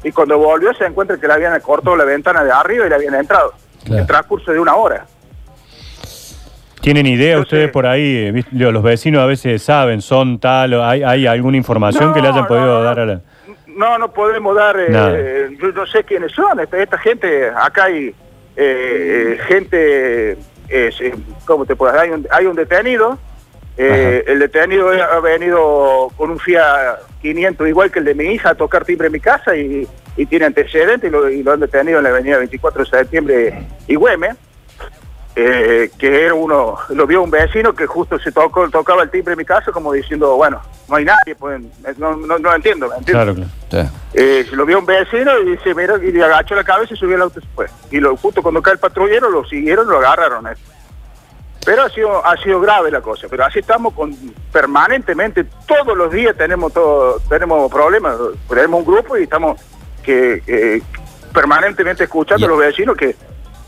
y 0.04 0.12
cuando 0.12 0.38
volvió 0.38 0.74
se 0.76 0.86
encuentra 0.86 1.18
que 1.18 1.28
le 1.28 1.34
habían 1.34 1.60
cortado 1.62 1.96
la 1.96 2.06
ventana 2.06 2.44
de 2.44 2.52
arriba 2.52 2.86
y 2.86 2.90
le 2.90 2.96
habían 2.96 3.16
entrado. 3.16 3.54
Claro. 3.84 4.02
En 4.02 4.08
transcurso 4.08 4.52
de 4.52 4.60
una 4.60 4.76
hora. 4.76 5.06
¿Tienen 6.82 7.06
idea 7.06 7.40
ustedes 7.40 7.70
por 7.72 7.86
ahí? 7.86 8.32
eh, 8.34 8.46
los 8.52 8.84
vecinos 8.84 9.22
a 9.22 9.26
veces 9.26 9.62
saben, 9.62 10.02
son 10.02 10.40
tal, 10.40 10.80
hay, 10.82 11.04
hay 11.04 11.28
alguna 11.28 11.58
información 11.58 12.14
que 12.14 12.22
le 12.22 12.30
hayan 12.30 12.48
podido 12.48 12.66
no, 12.66 12.84
dar 12.84 13.00
a 13.00 13.06
la... 13.06 13.22
No, 13.66 13.98
no 13.98 14.12
podemos 14.12 14.56
dar, 14.56 14.78
eh, 14.80 15.50
yo 15.60 15.68
no 15.74 15.86
sé 15.86 16.04
quiénes 16.04 16.32
son, 16.32 16.60
esta, 16.60 16.78
esta 16.82 16.98
gente, 16.98 17.50
acá 17.50 17.86
hay 17.86 18.16
eh, 18.56 19.38
gente, 19.48 20.38
eh, 20.70 20.92
¿cómo 21.46 21.66
te 21.66 21.76
puedo 21.76 21.98
Hay 21.98 22.10
un, 22.10 22.28
hay 22.32 22.46
un 22.46 22.56
detenido, 22.56 23.18
eh, 23.78 24.24
el 24.28 24.40
detenido 24.40 24.90
ha 24.90 25.20
venido 25.20 26.12
con 26.18 26.32
un 26.32 26.40
Fiat 26.40 26.98
500 27.22 27.68
igual 27.68 27.92
que 27.92 28.00
el 28.00 28.06
de 28.06 28.16
mi 28.16 28.26
hija 28.26 28.50
a 28.50 28.56
tocar 28.56 28.86
timbre 28.86 29.08
en 29.08 29.14
mi 29.14 29.20
casa 29.20 29.56
y, 29.56 29.88
y 30.16 30.26
tiene 30.26 30.46
antecedentes 30.46 31.08
y 31.08 31.12
lo, 31.12 31.30
y 31.30 31.44
lo 31.44 31.54
han 31.54 31.60
detenido 31.60 32.00
en 32.00 32.04
la 32.04 32.10
avenida 32.10 32.38
24 32.38 32.84
de 32.84 32.90
septiembre 32.90 33.68
y 33.88 33.96
Güemes. 33.96 34.36
Eh, 35.40 35.92
que 36.00 36.26
era 36.26 36.34
uno, 36.34 36.78
lo 36.90 37.06
vio 37.06 37.22
un 37.22 37.30
vecino 37.30 37.72
que 37.74 37.86
justo 37.86 38.18
se 38.18 38.32
tocó, 38.32 38.68
tocaba 38.72 39.04
el 39.04 39.12
timbre 39.12 39.34
en 39.34 39.38
mi 39.38 39.46
casa 39.46 39.72
como 39.72 39.94
diciendo, 39.94 40.36
bueno, 40.36 40.60
no 40.90 40.96
hay 40.96 41.06
nadie, 41.06 41.36
pues, 41.38 41.62
no, 41.98 42.16
no, 42.16 42.40
no 42.40 42.56
entiendo, 42.56 42.88
¿me 42.90 42.96
entiendes? 42.98 43.36
Claro, 43.36 43.36
claro. 43.70 43.90
Sí. 43.90 44.00
Eh, 44.16 44.48
lo 44.54 44.66
vio 44.66 44.80
un 44.80 44.86
vecino 44.88 45.38
y 45.40 45.52
dice, 45.52 45.76
mira, 45.76 45.96
y 46.02 46.12
le 46.12 46.24
agachó 46.24 46.56
la 46.56 46.64
cabeza 46.64 46.96
y 46.96 46.98
subió 46.98 47.16
el 47.18 47.22
auto 47.22 47.40
fue. 47.54 47.68
Y 47.92 48.00
lo, 48.00 48.18
justo 48.18 48.42
cuando 48.42 48.64
cae 48.64 48.74
el 48.74 48.80
patrullero 48.80 49.30
lo 49.30 49.46
siguieron 49.46 49.86
y 49.86 49.92
lo 49.92 49.98
agarraron. 50.00 50.48
eh. 50.48 50.54
Pero 51.66 51.84
ha 51.84 51.90
sido, 51.90 52.26
ha 52.26 52.36
sido 52.38 52.60
grave 52.62 52.90
la 52.90 53.02
cosa. 53.02 53.28
Pero 53.30 53.44
así 53.46 53.60
estamos 53.60 53.94
con 53.94 54.16
permanentemente, 54.52 55.46
todos 55.68 55.96
los 55.98 56.12
días 56.12 56.36
tenemos 56.38 56.72
todo, 56.74 57.20
tenemos 57.30 57.70
problemas. 57.72 58.16
Tenemos 58.50 58.80
un 58.80 58.86
grupo 58.86 59.18
y 59.18 59.24
estamos 59.24 59.60
que, 60.02 60.42
que 60.46 60.82
permanentemente 61.34 62.06
escuchando 62.06 62.46
Y- 62.46 62.46
a 62.46 62.50
los 62.50 62.58
vecinos 62.60 62.96
que 62.98 63.16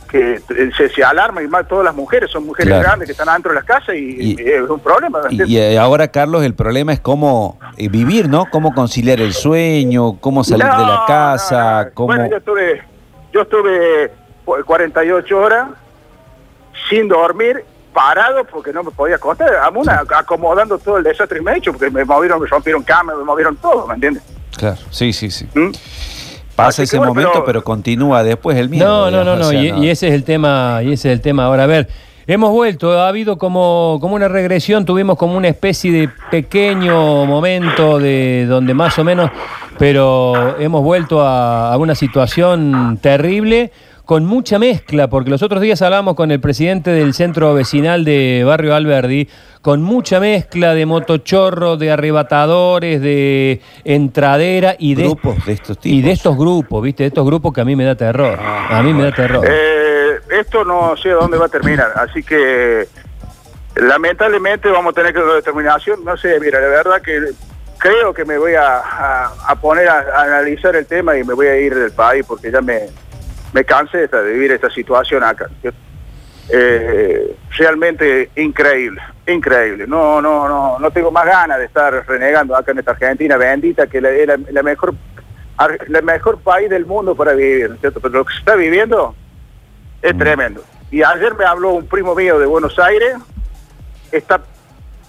que 0.09 0.41
se, 0.75 0.89
se 0.89 1.03
alarman 1.03 1.45
y 1.45 1.47
más 1.47 1.67
todas 1.67 1.85
las 1.85 1.95
mujeres, 1.95 2.29
son 2.31 2.45
mujeres 2.45 2.69
Claro. 2.71 2.83
grandes 2.83 3.05
que 3.07 3.11
están 3.13 3.29
adentro 3.29 3.51
de 3.51 3.55
las 3.55 3.63
casas 3.65 3.95
y, 3.95 4.35
es 4.41 4.61
un 4.69 4.79
problema. 4.79 5.19
¿me 5.31 5.45
Y, 5.47 5.75
ahora, 5.77 6.07
Carlos, 6.09 6.43
el 6.43 6.55
problema 6.55 6.91
es 6.93 6.99
cómo 6.99 7.59
eh, 7.77 7.87
vivir, 7.89 8.27
¿no? 8.27 8.45
Cómo 8.51 8.73
conciliar 8.73 9.21
el 9.21 9.33
sueño, 9.33 10.17
cómo 10.19 10.43
salir 10.43 10.65
de 10.65 10.71
la 10.85 11.03
casa, 11.07 11.85
no, 11.85 11.91
cómo... 11.93 12.07
Bueno, 12.07 12.27
yo 12.29 12.37
estuve, 12.37 12.81
yo 13.31 13.41
estuve 13.43 14.11
cu- 14.45 14.55
48 14.65 15.37
horas 15.37 15.67
sin 16.89 17.07
dormir, 17.07 17.63
parado 17.93 18.43
porque 18.45 18.71
no 18.73 18.83
me 18.83 18.91
podía 18.91 19.15
acostar, 19.15 19.55
a 19.55 19.69
una, 19.69 20.03
acomodando 20.15 20.77
todo 20.79 20.97
el 20.97 21.03
desastre 21.03 21.37
que 21.39 21.43
me 21.43 21.51
he 21.53 21.57
hecho, 21.57 21.71
porque 21.71 21.89
me 21.91 22.03
movieron, 22.05 22.39
me 22.41 22.47
rompieron 22.47 22.81
camas, 22.83 23.15
me 23.17 23.23
movieron 23.23 23.55
todo, 23.57 23.85
¿me 23.87 23.95
entiendes? 23.95 24.23
Claro, 24.57 24.77
sí, 24.89 25.13
sí, 25.13 25.29
sí. 25.29 25.47
¿Mm? 25.53 25.69
Pasa 26.65 26.83
ese 26.83 26.97
bueno, 26.97 27.11
momento, 27.13 27.31
pero... 27.33 27.45
pero- 27.45 27.63
continúa 27.63 28.23
después 28.23 28.57
el 28.57 28.69
miedo. 28.69 28.85
No, 28.85 29.11
no, 29.11 29.23
no, 29.23 29.35
no, 29.35 29.47
o 29.47 29.49
sea, 29.51 29.61
y, 29.61 29.85
y 29.85 29.89
ese 29.89 30.07
es 30.09 30.13
el 30.13 30.23
tema, 30.23 30.81
y 30.83 30.93
ese 30.93 31.09
es 31.09 31.13
el 31.13 31.21
tema. 31.21 31.45
Ahora, 31.45 31.63
a 31.63 31.67
ver, 31.67 31.87
hemos 32.27 32.51
vuelto, 32.51 32.91
ha 32.99 33.07
habido 33.07 33.37
como, 33.37 33.97
como 34.01 34.15
una 34.15 34.27
regresión, 34.27 34.85
tuvimos 34.85 35.17
como 35.17 35.35
una 35.35 35.47
especie 35.47 35.91
de 35.91 36.09
pequeño 36.31 37.25
momento 37.25 37.99
de 37.99 38.45
donde 38.47 38.73
más 38.73 38.97
o 38.99 39.03
menos, 39.03 39.31
pero 39.77 40.59
hemos 40.59 40.83
vuelto 40.83 41.21
a, 41.21 41.73
a 41.73 41.77
una 41.77 41.95
situación 41.95 42.99
terrible 43.01 43.71
con 44.09 44.25
mucha 44.25 44.57
mezcla, 44.57 45.07
porque 45.07 45.29
los 45.29 45.43
otros 45.43 45.61
días 45.61 45.83
hablamos 45.83 46.15
con 46.15 46.31
el 46.31 46.39
presidente 46.39 46.89
del 46.89 47.13
centro 47.13 47.53
vecinal 47.53 48.03
de 48.03 48.41
Barrio 48.43 48.73
Alberdi, 48.73 49.29
con 49.61 49.83
mucha 49.83 50.19
mezcla 50.19 50.73
de 50.73 50.87
motochorro, 50.87 51.77
de 51.77 51.91
arrebatadores, 51.91 53.01
de 53.01 53.61
entradera 53.83 54.75
y 54.79 54.95
de, 54.95 55.03
Grupos 55.03 55.45
de 55.45 55.53
estos 55.53 55.77
y 55.83 55.97
de 55.97 56.01
tipos. 56.01 56.17
estos 56.17 56.37
grupos, 56.39 56.81
¿viste? 56.81 57.03
De 57.03 57.07
estos 57.09 57.23
grupos 57.23 57.53
que 57.53 57.61
a 57.61 57.65
mí 57.65 57.75
me 57.75 57.83
da 57.85 57.93
terror. 57.93 58.35
A 58.41 58.81
mí 58.81 58.93
me 58.95 59.03
da 59.03 59.11
terror. 59.11 59.45
Eh, 59.47 60.13
esto 60.41 60.65
no 60.65 60.97
sé 60.97 61.11
a 61.11 61.13
dónde 61.13 61.37
va 61.37 61.45
a 61.45 61.49
terminar, 61.49 61.91
así 61.95 62.23
que 62.23 62.87
lamentablemente 63.75 64.69
vamos 64.69 64.93
a 64.93 64.95
tener 64.95 65.13
que 65.13 65.19
dar 65.19 65.27
una 65.27 65.35
determinación. 65.35 66.03
No 66.03 66.17
sé, 66.17 66.39
mira, 66.39 66.59
la 66.59 66.67
verdad 66.67 66.99
que 66.99 67.19
creo 67.77 68.11
que 68.11 68.25
me 68.25 68.39
voy 68.39 68.55
a, 68.55 68.77
a- 68.79 69.31
a 69.49 69.55
poner 69.61 69.87
a, 69.87 69.99
a 69.99 70.23
analizar 70.23 70.75
el 70.75 70.87
tema 70.87 71.15
y 71.15 71.23
me 71.23 71.35
voy 71.35 71.45
a 71.45 71.57
ir 71.59 71.75
del 71.75 71.91
país 71.91 72.25
porque 72.27 72.51
ya 72.51 72.59
me, 72.61 72.87
me 73.53 73.63
cansé 73.63 74.07
de, 74.07 74.33
vivir 74.33 74.51
esta 74.51 74.69
situación 74.69 75.23
acá. 75.23 75.49
Eh, 76.51 77.35
realmente 77.57 78.31
increíble, 78.35 79.01
increíble. 79.27 79.85
No, 79.85 80.21
no, 80.21 80.47
no, 80.47 80.79
no 80.79 80.91
tengo 80.91 81.11
más 81.11 81.25
ganas 81.25 81.59
de 81.59 81.65
estar 81.65 81.93
renegando 82.07 82.55
acá 82.55 82.71
en 82.71 82.79
esta 82.79 82.91
Argentina 82.91 83.37
bendita 83.37 83.85
que 83.87 83.99
es 83.99 84.27
la, 84.27 84.37
la 84.37 84.63
mejor, 84.63 84.95
la 85.87 86.01
mejor 86.01 86.39
país 86.39 86.69
del 86.69 86.85
mundo 86.85 87.15
para 87.15 87.33
vivir, 87.33 87.69
¿no 87.69 87.75
es 87.75 87.81
¿cierto? 87.81 87.99
Pero 87.99 88.15
lo 88.15 88.25
que 88.25 88.33
se 88.33 88.39
está 88.39 88.55
viviendo 88.55 89.15
es 90.01 90.17
tremendo. 90.17 90.63
Y 90.91 91.03
ayer 91.03 91.35
me 91.35 91.45
habló 91.45 91.71
un 91.71 91.85
primo 91.85 92.15
mío 92.15 92.39
de 92.39 92.47
Buenos 92.47 92.79
Aires, 92.79 93.15
está 94.11 94.41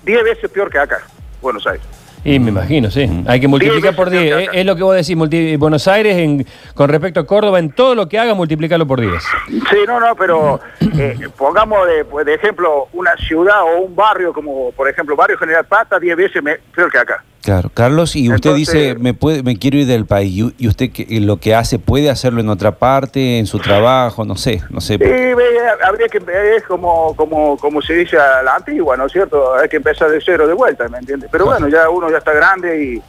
10 0.05 0.25
veces 0.25 0.51
peor 0.51 0.71
que 0.71 0.79
acá, 0.79 1.01
Buenos 1.41 1.67
Aires. 1.67 2.00
Y 2.25 2.39
me 2.39 2.51
imagino, 2.51 2.91
sí. 2.91 3.09
Hay 3.27 3.41
que 3.41 3.49
multiplicar 3.49 3.97
por 3.97 4.11
veces 4.11 4.23
10. 4.25 4.49
peor 4.49 4.51
Es, 4.53 4.67
lo 4.67 4.77
que 4.77 4.83
vos 4.83 4.95
decís, 4.95 5.17
multi- 5.17 5.57
Buenos 5.57 5.89
Aires 5.89 6.17
en- 6.19 6.47
con 6.75 6.89
respecto 6.91 7.21
a 7.21 7.27
Córdoba, 7.27 7.59
en 7.59 7.71
todo 7.71 7.95
lo 7.95 8.09
que 8.09 8.19
haga, 8.19 8.35
multiplicarlo 8.35 8.87
por 8.87 9.01
10. 9.01 9.23
Sí, 9.49 9.77
no, 9.87 9.99
no, 10.01 10.15
pero 10.17 10.61
eh, 10.99 11.17
pongamos 11.37 11.87
de, 11.87 12.05
pues, 12.05 12.27
de 12.27 12.35
ejemplo 12.35 12.89
una 12.93 13.17
ciudad 13.17 13.63
o 13.63 13.81
un 13.83 13.97
barrio 13.97 14.33
como, 14.33 14.71
por 14.73 14.89
ejemplo, 14.89 15.17
Barrio 15.17 15.39
General 15.39 15.65
Pata, 15.65 15.99
10 15.99 16.17
veces 16.17 16.43
me- 16.43 16.57
peor 16.75 16.91
que 16.93 16.99
acá. 16.99 17.25
Claro, 17.43 17.71
Carlos, 17.73 18.17
y 18.17 18.29
usted 18.31 18.51
Entonces- 18.51 18.75
dice, 18.75 18.95
me 18.97 19.15
puede, 19.15 19.43
me 19.43 19.57
quiero 19.57 19.79
ir 19.79 19.87
del 19.87 20.05
país, 20.05 20.53
y, 20.59 20.69
usted 20.69 20.91
que, 20.93 21.07
lo 21.21 21.39
que 21.39 21.55
hace, 21.55 21.79
¿puede 21.79 22.11
hacerlo 22.11 22.43
en 22.43 22.51
otra 22.51 22.73
parte, 22.73 23.39
en 23.39 23.47
su 23.47 23.59
trabajo? 23.59 24.27
No 24.27 24.37
sé, 24.37 24.61
no 24.69 24.83
sé. 24.83 24.95
Sí, 24.99 24.99
ve, 24.99 25.35
habría 25.83 26.07
que, 26.09 26.19
es 26.59 26.65
como, 26.65 27.17
como, 27.17 27.57
como 27.57 27.81
se 27.81 27.95
dice 27.95 28.19
a 28.19 28.43
la 28.43 28.57
antigua, 28.57 28.95
¿no 28.99 29.07
es 29.07 29.13
cierto? 29.13 29.55
Hay 29.55 29.71
que 29.71 29.79
empezar 29.79 30.11
de 30.11 30.21
cero 30.23 30.47
de 30.47 30.53
vuelta, 30.53 30.87
¿me 30.91 30.99
entiendes? 30.99 31.31
Pero 31.33 31.47
bueno, 31.47 31.67
ya 31.69 31.89
uno 31.89 32.10
ya 32.11 32.19
está 32.19 32.33
grande 32.33 32.83
y, 32.83 33.03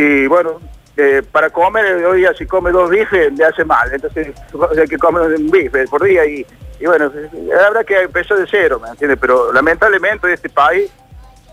y 0.00 0.26
bueno, 0.26 0.60
eh, 0.96 1.22
para 1.30 1.50
comer 1.50 2.04
hoy 2.04 2.20
día 2.20 2.32
si 2.36 2.46
come 2.46 2.70
dos 2.70 2.90
bifes 2.90 3.32
le 3.32 3.44
hace 3.44 3.64
mal, 3.64 3.92
entonces 3.92 4.28
hay 4.78 4.86
que 4.88 4.98
comer 4.98 5.22
un 5.22 5.50
bife 5.50 5.86
por 5.88 6.02
día 6.04 6.24
y, 6.26 6.44
y 6.80 6.86
bueno, 6.86 7.10
habrá 7.66 7.84
que 7.84 8.00
empezar 8.02 8.38
de 8.38 8.46
cero, 8.50 8.80
¿me 8.82 8.88
entiendes? 8.88 9.18
Pero 9.20 9.52
lamentablemente 9.52 10.32
este 10.32 10.48
país 10.48 10.90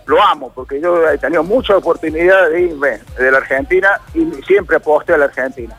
lo 0.08 0.22
amo 0.22 0.51
porque 0.54 0.80
yo 0.80 1.08
he 1.10 1.18
tenido 1.18 1.44
mucha 1.44 1.75
oportunidad 1.77 2.50
de 2.50 2.62
irme 2.62 3.00
de 3.18 3.32
la 3.32 3.38
Argentina 3.39 4.00
y 4.13 4.24
siempre 4.44 4.75
aposté 4.77 5.13
a 5.13 5.18
la 5.18 5.25
Argentina 5.25 5.75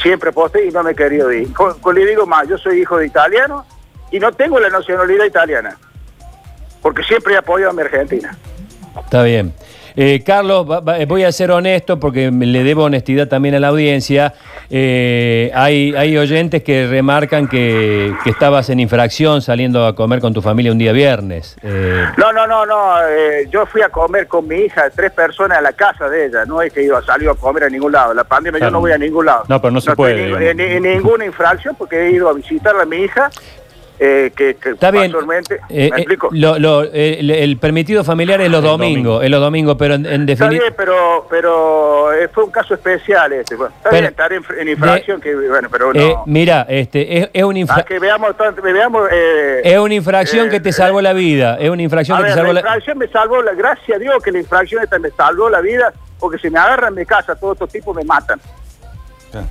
siempre 0.00 0.30
aposté 0.30 0.66
y 0.66 0.70
no 0.72 0.82
me 0.82 0.92
he 0.92 0.94
querido 0.96 1.30
ir. 1.30 1.52
Con, 1.52 1.78
con- 1.78 1.94
le 1.94 2.04
digo 2.04 2.26
más, 2.26 2.48
yo 2.48 2.58
soy 2.58 2.80
hijo 2.80 2.98
de 2.98 3.06
italiano 3.06 3.64
y 4.10 4.18
no 4.18 4.32
tengo 4.32 4.58
la 4.58 4.68
nacionalidad 4.68 5.24
italiana, 5.26 5.76
porque 6.80 7.04
siempre 7.04 7.34
he 7.34 7.36
apoyado 7.36 7.70
a 7.70 7.74
mi 7.74 7.82
Argentina. 7.82 8.36
Está 8.98 9.22
bien. 9.22 9.54
Eh, 9.96 10.22
Carlos, 10.24 10.68
va- 10.70 10.80
va- 10.80 11.04
voy 11.06 11.24
a 11.24 11.32
ser 11.32 11.50
honesto 11.50 11.98
porque 12.00 12.30
le 12.30 12.64
debo 12.64 12.84
honestidad 12.84 13.28
también 13.28 13.54
a 13.54 13.60
la 13.60 13.68
audiencia. 13.68 14.34
Eh, 14.70 15.50
hay, 15.54 15.94
hay 15.94 16.16
oyentes 16.16 16.62
que 16.62 16.86
remarcan 16.86 17.46
que, 17.46 18.14
que 18.24 18.30
estabas 18.30 18.70
en 18.70 18.80
infracción 18.80 19.42
saliendo 19.42 19.86
a 19.86 19.94
comer 19.94 20.20
con 20.20 20.32
tu 20.32 20.40
familia 20.40 20.72
un 20.72 20.78
día 20.78 20.92
viernes. 20.92 21.56
Eh, 21.62 22.04
No, 22.16 22.32
no, 22.32 22.46
no, 22.46 22.64
no, 22.64 22.94
eh, 23.06 23.46
yo 23.50 23.66
fui 23.66 23.82
a 23.82 23.90
comer 23.90 24.26
con 24.26 24.48
mi 24.48 24.56
hija, 24.56 24.88
tres 24.94 25.10
personas 25.12 25.58
a 25.58 25.60
la 25.60 25.72
casa 25.74 26.08
de 26.08 26.26
ella, 26.26 26.44
no 26.46 26.62
es 26.62 26.72
que 26.72 26.82
iba 26.82 26.98
a 26.98 27.02
salir 27.02 27.28
a 27.28 27.34
comer 27.34 27.64
a 27.64 27.68
ningún 27.68 27.92
lado, 27.92 28.14
la 28.14 28.24
pandemia 28.24 28.60
yo 28.60 28.70
no 28.70 28.80
voy 28.80 28.92
a 28.92 28.98
ningún 28.98 29.26
lado. 29.26 29.44
No, 29.48 29.60
pero 29.60 29.70
no 29.72 29.80
se 29.80 29.94
puede, 29.94 30.50
en 30.50 30.82
ninguna 30.82 31.24
infracción 31.26 31.74
porque 31.76 32.00
he 32.00 32.10
ido 32.12 32.28
a 32.28 32.32
visitarla 32.32 32.82
a 32.84 32.86
mi 32.86 32.96
hija, 32.96 33.30
eh, 34.04 34.32
que, 34.34 34.56
que 34.56 34.70
Está 34.70 34.90
bien. 34.90 35.12
Eh, 35.14 35.24
¿me 35.26 35.36
eh, 35.84 35.90
explico? 35.96 36.28
lo- 36.32 36.58
lo- 36.58 36.82
el, 36.82 37.30
el 37.30 37.56
permitido 37.58 38.02
familiar 38.02 38.40
es 38.40 38.50
los 38.50 38.58
El 38.64 38.70
domingos, 38.70 38.94
domingo. 39.04 39.22
es 39.22 39.30
los 39.30 39.40
domingos, 39.40 39.76
pero 39.78 39.94
en, 39.94 40.06
en 40.06 40.28
Está 40.28 40.46
definitiva. 40.46 40.62
bien, 40.64 40.74
pero, 40.76 41.26
pero 41.30 42.12
eh, 42.12 42.28
fue 42.32 42.44
un 42.44 42.50
caso 42.50 42.74
especial 42.74 43.32
este. 43.32 43.54
Bueno, 43.54 43.72
está 43.76 43.90
Pero- 43.90 44.00
bien, 44.00 44.10
estar 44.10 44.32
en, 44.32 44.42
en 44.58 44.68
infracción, 44.68 45.20
que 45.20 45.34
bueno, 45.36 45.68
pero 45.70 45.92
no. 45.92 46.00
Eh, 46.00 46.16
mira, 46.26 46.66
este, 46.68 47.18
es, 47.18 47.30
es 47.32 47.44
una 47.44 47.58
infra- 47.60 47.76
Ah, 47.78 47.84
que 47.84 47.98
veamos, 48.00 48.34
veamos 48.62 49.08
eh, 49.12 49.60
es 49.62 49.78
una 49.78 49.94
infracción 49.94 50.48
eh, 50.48 50.50
que 50.50 50.58
te 50.60 50.72
salvó 50.72 51.00
la 51.00 51.12
vida. 51.12 51.56
Es 51.60 51.70
una 51.70 51.82
infracción 51.82 52.16
A 52.18 52.20
que 52.22 52.24
te 52.24 52.28
ver, 52.30 52.38
salvó 52.38 52.52
la 52.52 52.54
la 52.54 52.60
infracción 52.60 52.98
me 52.98 53.06
salvó, 53.08 53.40
la, 53.42 53.52
gracias 53.54 53.96
a 53.96 54.00
Dios 54.00 54.22
que 54.22 54.32
la 54.32 54.38
infracción 54.40 54.82
esta 54.82 54.98
me 54.98 55.10
salvó 55.10 55.48
la 55.48 55.60
vida, 55.60 55.92
porque 56.18 56.38
si 56.38 56.50
me 56.50 56.58
agarran 56.58 56.92
mi 56.94 57.04
casa, 57.06 57.36
todos 57.36 57.52
estos 57.54 57.70
tipos 57.70 57.94
me 57.94 58.02
matan. 58.04 58.40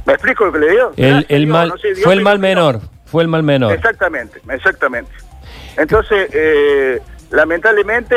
¿Me 0.05 0.13
explico 0.13 0.45
lo 0.45 0.51
que 0.51 0.59
le 0.59 0.69
digo? 0.71 0.91
El, 0.97 1.25
el 1.27 1.45
Dios, 1.45 1.53
mal, 1.53 1.69
no 1.69 1.77
sé, 1.77 1.95
fue 1.95 2.13
el 2.13 2.21
mal 2.21 2.37
menor. 2.37 2.81
Fue 3.11 3.23
el 3.23 3.27
mal 3.29 3.43
menor. 3.43 3.73
Exactamente, 3.73 4.39
exactamente. 4.49 5.11
Entonces, 5.77 6.29
eh, 6.33 6.99
lamentablemente, 7.29 8.15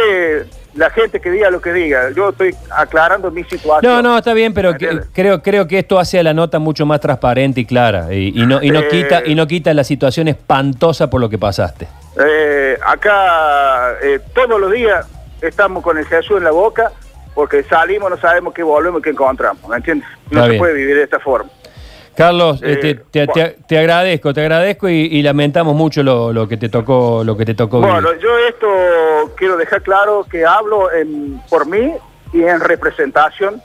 la 0.74 0.90
gente 0.90 1.20
que 1.20 1.30
diga 1.30 1.50
lo 1.50 1.60
que 1.60 1.72
diga, 1.72 2.10
yo 2.10 2.30
estoy 2.30 2.54
aclarando 2.70 3.30
mi 3.30 3.44
situación. 3.44 3.92
No, 3.92 4.02
no, 4.02 4.18
está 4.18 4.34
bien, 4.34 4.52
pero 4.54 4.74
que- 4.76 5.00
creo, 5.12 5.42
creo 5.42 5.66
que 5.68 5.78
esto 5.80 5.98
hace 5.98 6.18
a 6.18 6.22
la 6.22 6.34
nota 6.34 6.58
mucho 6.58 6.84
más 6.86 7.00
transparente 7.00 7.60
y 7.60 7.64
clara. 7.64 8.12
Y, 8.12 8.28
y 8.40 8.46
no, 8.46 8.62
y 8.62 8.70
no 8.70 8.80
Eh. 8.80 8.88
quita, 8.88 9.22
y 9.24 9.34
no 9.34 9.46
quita 9.46 9.72
la 9.74 9.84
situación 9.84 10.28
espantosa 10.28 11.08
por 11.10 11.20
lo 11.20 11.28
que 11.28 11.38
pasaste. 11.38 11.86
Eh, 12.24 12.78
acá 12.84 13.92
eh, 14.02 14.20
todos 14.34 14.60
los 14.60 14.70
días 14.72 15.06
estamos 15.40 15.82
con 15.82 15.98
el 15.98 16.06
Jesús 16.06 16.38
en 16.38 16.44
la 16.44 16.50
boca 16.52 16.90
porque 17.34 17.62
salimos, 17.64 18.10
no 18.10 18.16
sabemos 18.16 18.54
qué 18.54 18.62
volvemos 18.62 19.00
y 19.00 19.02
qué 19.02 19.10
encontramos, 19.10 19.68
¿me 19.68 19.76
entiendes? 19.76 20.08
No 20.30 20.38
Está 20.38 20.42
se 20.44 20.48
bien. 20.50 20.58
puede 20.60 20.74
vivir 20.74 20.96
de 20.96 21.02
esta 21.02 21.18
forma. 21.18 21.50
Carlos, 22.16 22.60
Eh, 22.62 22.72
este, 22.72 22.94
te, 22.94 23.26
bueno. 23.26 23.32
te- 23.34 23.56
te 23.66 23.78
agradezco, 23.78 24.32
te 24.32 24.40
agradezco 24.40 24.88
y, 24.88 25.06
y 25.06 25.22
lamentamos 25.22 25.74
mucho 25.74 26.02
lo, 26.02 26.32
lo 26.32 26.46
que 26.48 26.56
te 26.56 26.68
tocó, 26.68 27.22
lo 27.24 27.36
que 27.36 27.44
te 27.44 27.54
tocó 27.54 27.80
Bueno, 27.80 28.08
vivir. 28.10 28.22
yo 28.22 28.38
esto 28.48 29.34
quiero 29.36 29.56
dejar 29.56 29.82
claro 29.82 30.24
que 30.30 30.44
hablo 30.46 30.92
en- 30.92 31.40
por 31.50 31.66
mí 31.66 31.92
y 32.32 32.42
en 32.42 32.60
representación 32.60 33.60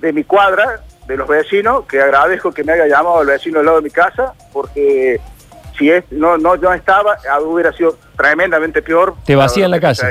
de 0.00 0.12
mi 0.12 0.24
cuadra, 0.24 0.80
de 1.06 1.16
los 1.16 1.28
vecinos, 1.28 1.84
que 1.86 2.00
agradezco 2.00 2.52
que 2.52 2.64
me 2.64 2.72
haya 2.72 2.86
llamado 2.86 3.22
el 3.22 3.28
vecino 3.28 3.60
al 3.60 3.66
lado 3.66 3.78
de 3.78 3.84
mi 3.84 3.90
casa, 3.90 4.32
porque 4.52 5.20
si 5.78 5.90
es, 5.90 6.04
no, 6.10 6.38
no, 6.38 6.54
yo 6.56 6.72
estaba, 6.72 7.16
ah, 7.30 7.40
hubiera 7.40 7.72
sido 7.72 7.96
tremendamente 8.16 8.82
peor. 8.82 9.14
¿Te 9.24 9.34
vacían 9.36 9.70
la 9.70 9.80
casa? 9.80 10.08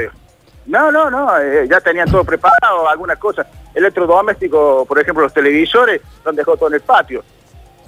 No, 0.65 0.91
no, 0.91 1.09
no, 1.09 1.37
eh, 1.39 1.65
ya 1.69 1.79
tenían 1.81 2.09
todo 2.09 2.23
preparado, 2.23 2.87
algunas 2.89 3.17
cosas. 3.17 3.47
Electrodoméstico, 3.73 4.85
por 4.85 4.99
ejemplo, 4.99 5.23
los 5.23 5.33
televisores, 5.33 6.01
lo 6.23 6.29
han 6.29 6.35
dejado 6.35 6.57
todo 6.57 6.69
en 6.69 6.75
el 6.75 6.81
patio. 6.81 7.23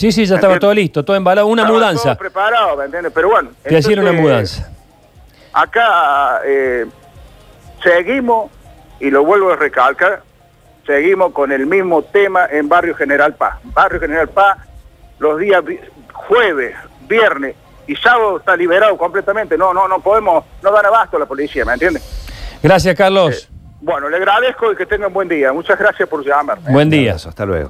Sí, 0.04 0.12
sí, 0.12 0.26
ya 0.26 0.36
estaba 0.36 0.60
todo 0.60 0.74
listo, 0.74 1.06
todo 1.06 1.16
embalado, 1.16 1.48
una 1.48 1.62
Estaba 1.62 1.78
mudanza. 1.80 2.04
todo 2.10 2.18
preparado, 2.18 2.76
¿me 2.76 2.84
entiendes? 2.84 3.14
Pero 3.16 3.30
bueno. 3.30 3.52
Te 3.64 3.78
hicieron 3.78 4.04
una 4.06 4.18
entonces, 4.18 4.60
mudanza. 4.60 4.74
acá 5.54 6.42
eh, 6.46 6.86
seguimos, 7.82 8.52
y 9.00 9.10
lo 9.10 9.24
vuelvo 9.24 9.54
a 9.54 9.56
recalcar, 9.56 10.22
seguimos 10.86 11.32
con 11.32 11.54
el 11.54 11.66
mismo 11.68 12.02
tema 12.04 12.48
en 12.52 12.68
Barrio 12.68 12.96
General 12.96 13.34
Paz. 13.34 13.60
Barrio 13.64 14.02
General 14.02 14.28
Paz, 14.28 14.58
los 15.20 15.40
días 15.40 15.64
vi- 15.64 15.80
jueves, 16.12 16.76
viernes 17.08 17.56
y 17.88 17.96
sábado 17.96 18.40
está 18.40 18.58
liberado 18.58 18.98
completamente. 18.98 19.58
No, 19.58 19.74
no, 19.74 19.88
no 19.88 20.02
podemos, 20.02 20.44
no 20.62 20.70
dan 20.74 20.86
abasto 20.86 21.16
a 21.16 21.22
la 21.22 21.26
policía, 21.26 21.64
¿me 21.64 21.72
entiendes? 21.72 22.04
Gracias, 22.62 22.94
Carlos. 22.98 23.50
Bueno, 23.80 24.10
le 24.10 24.18
agradezco 24.18 24.70
y 24.74 24.76
que 24.76 24.86
tengan 24.86 25.14
buen 25.14 25.30
día. 25.30 25.54
Muchas 25.54 25.80
gracias 25.80 26.10
por 26.10 26.26
llamarme. 26.26 26.70
Buen 26.72 26.90
día. 26.90 27.14
Hasta 27.16 27.46
luego. 27.46 27.62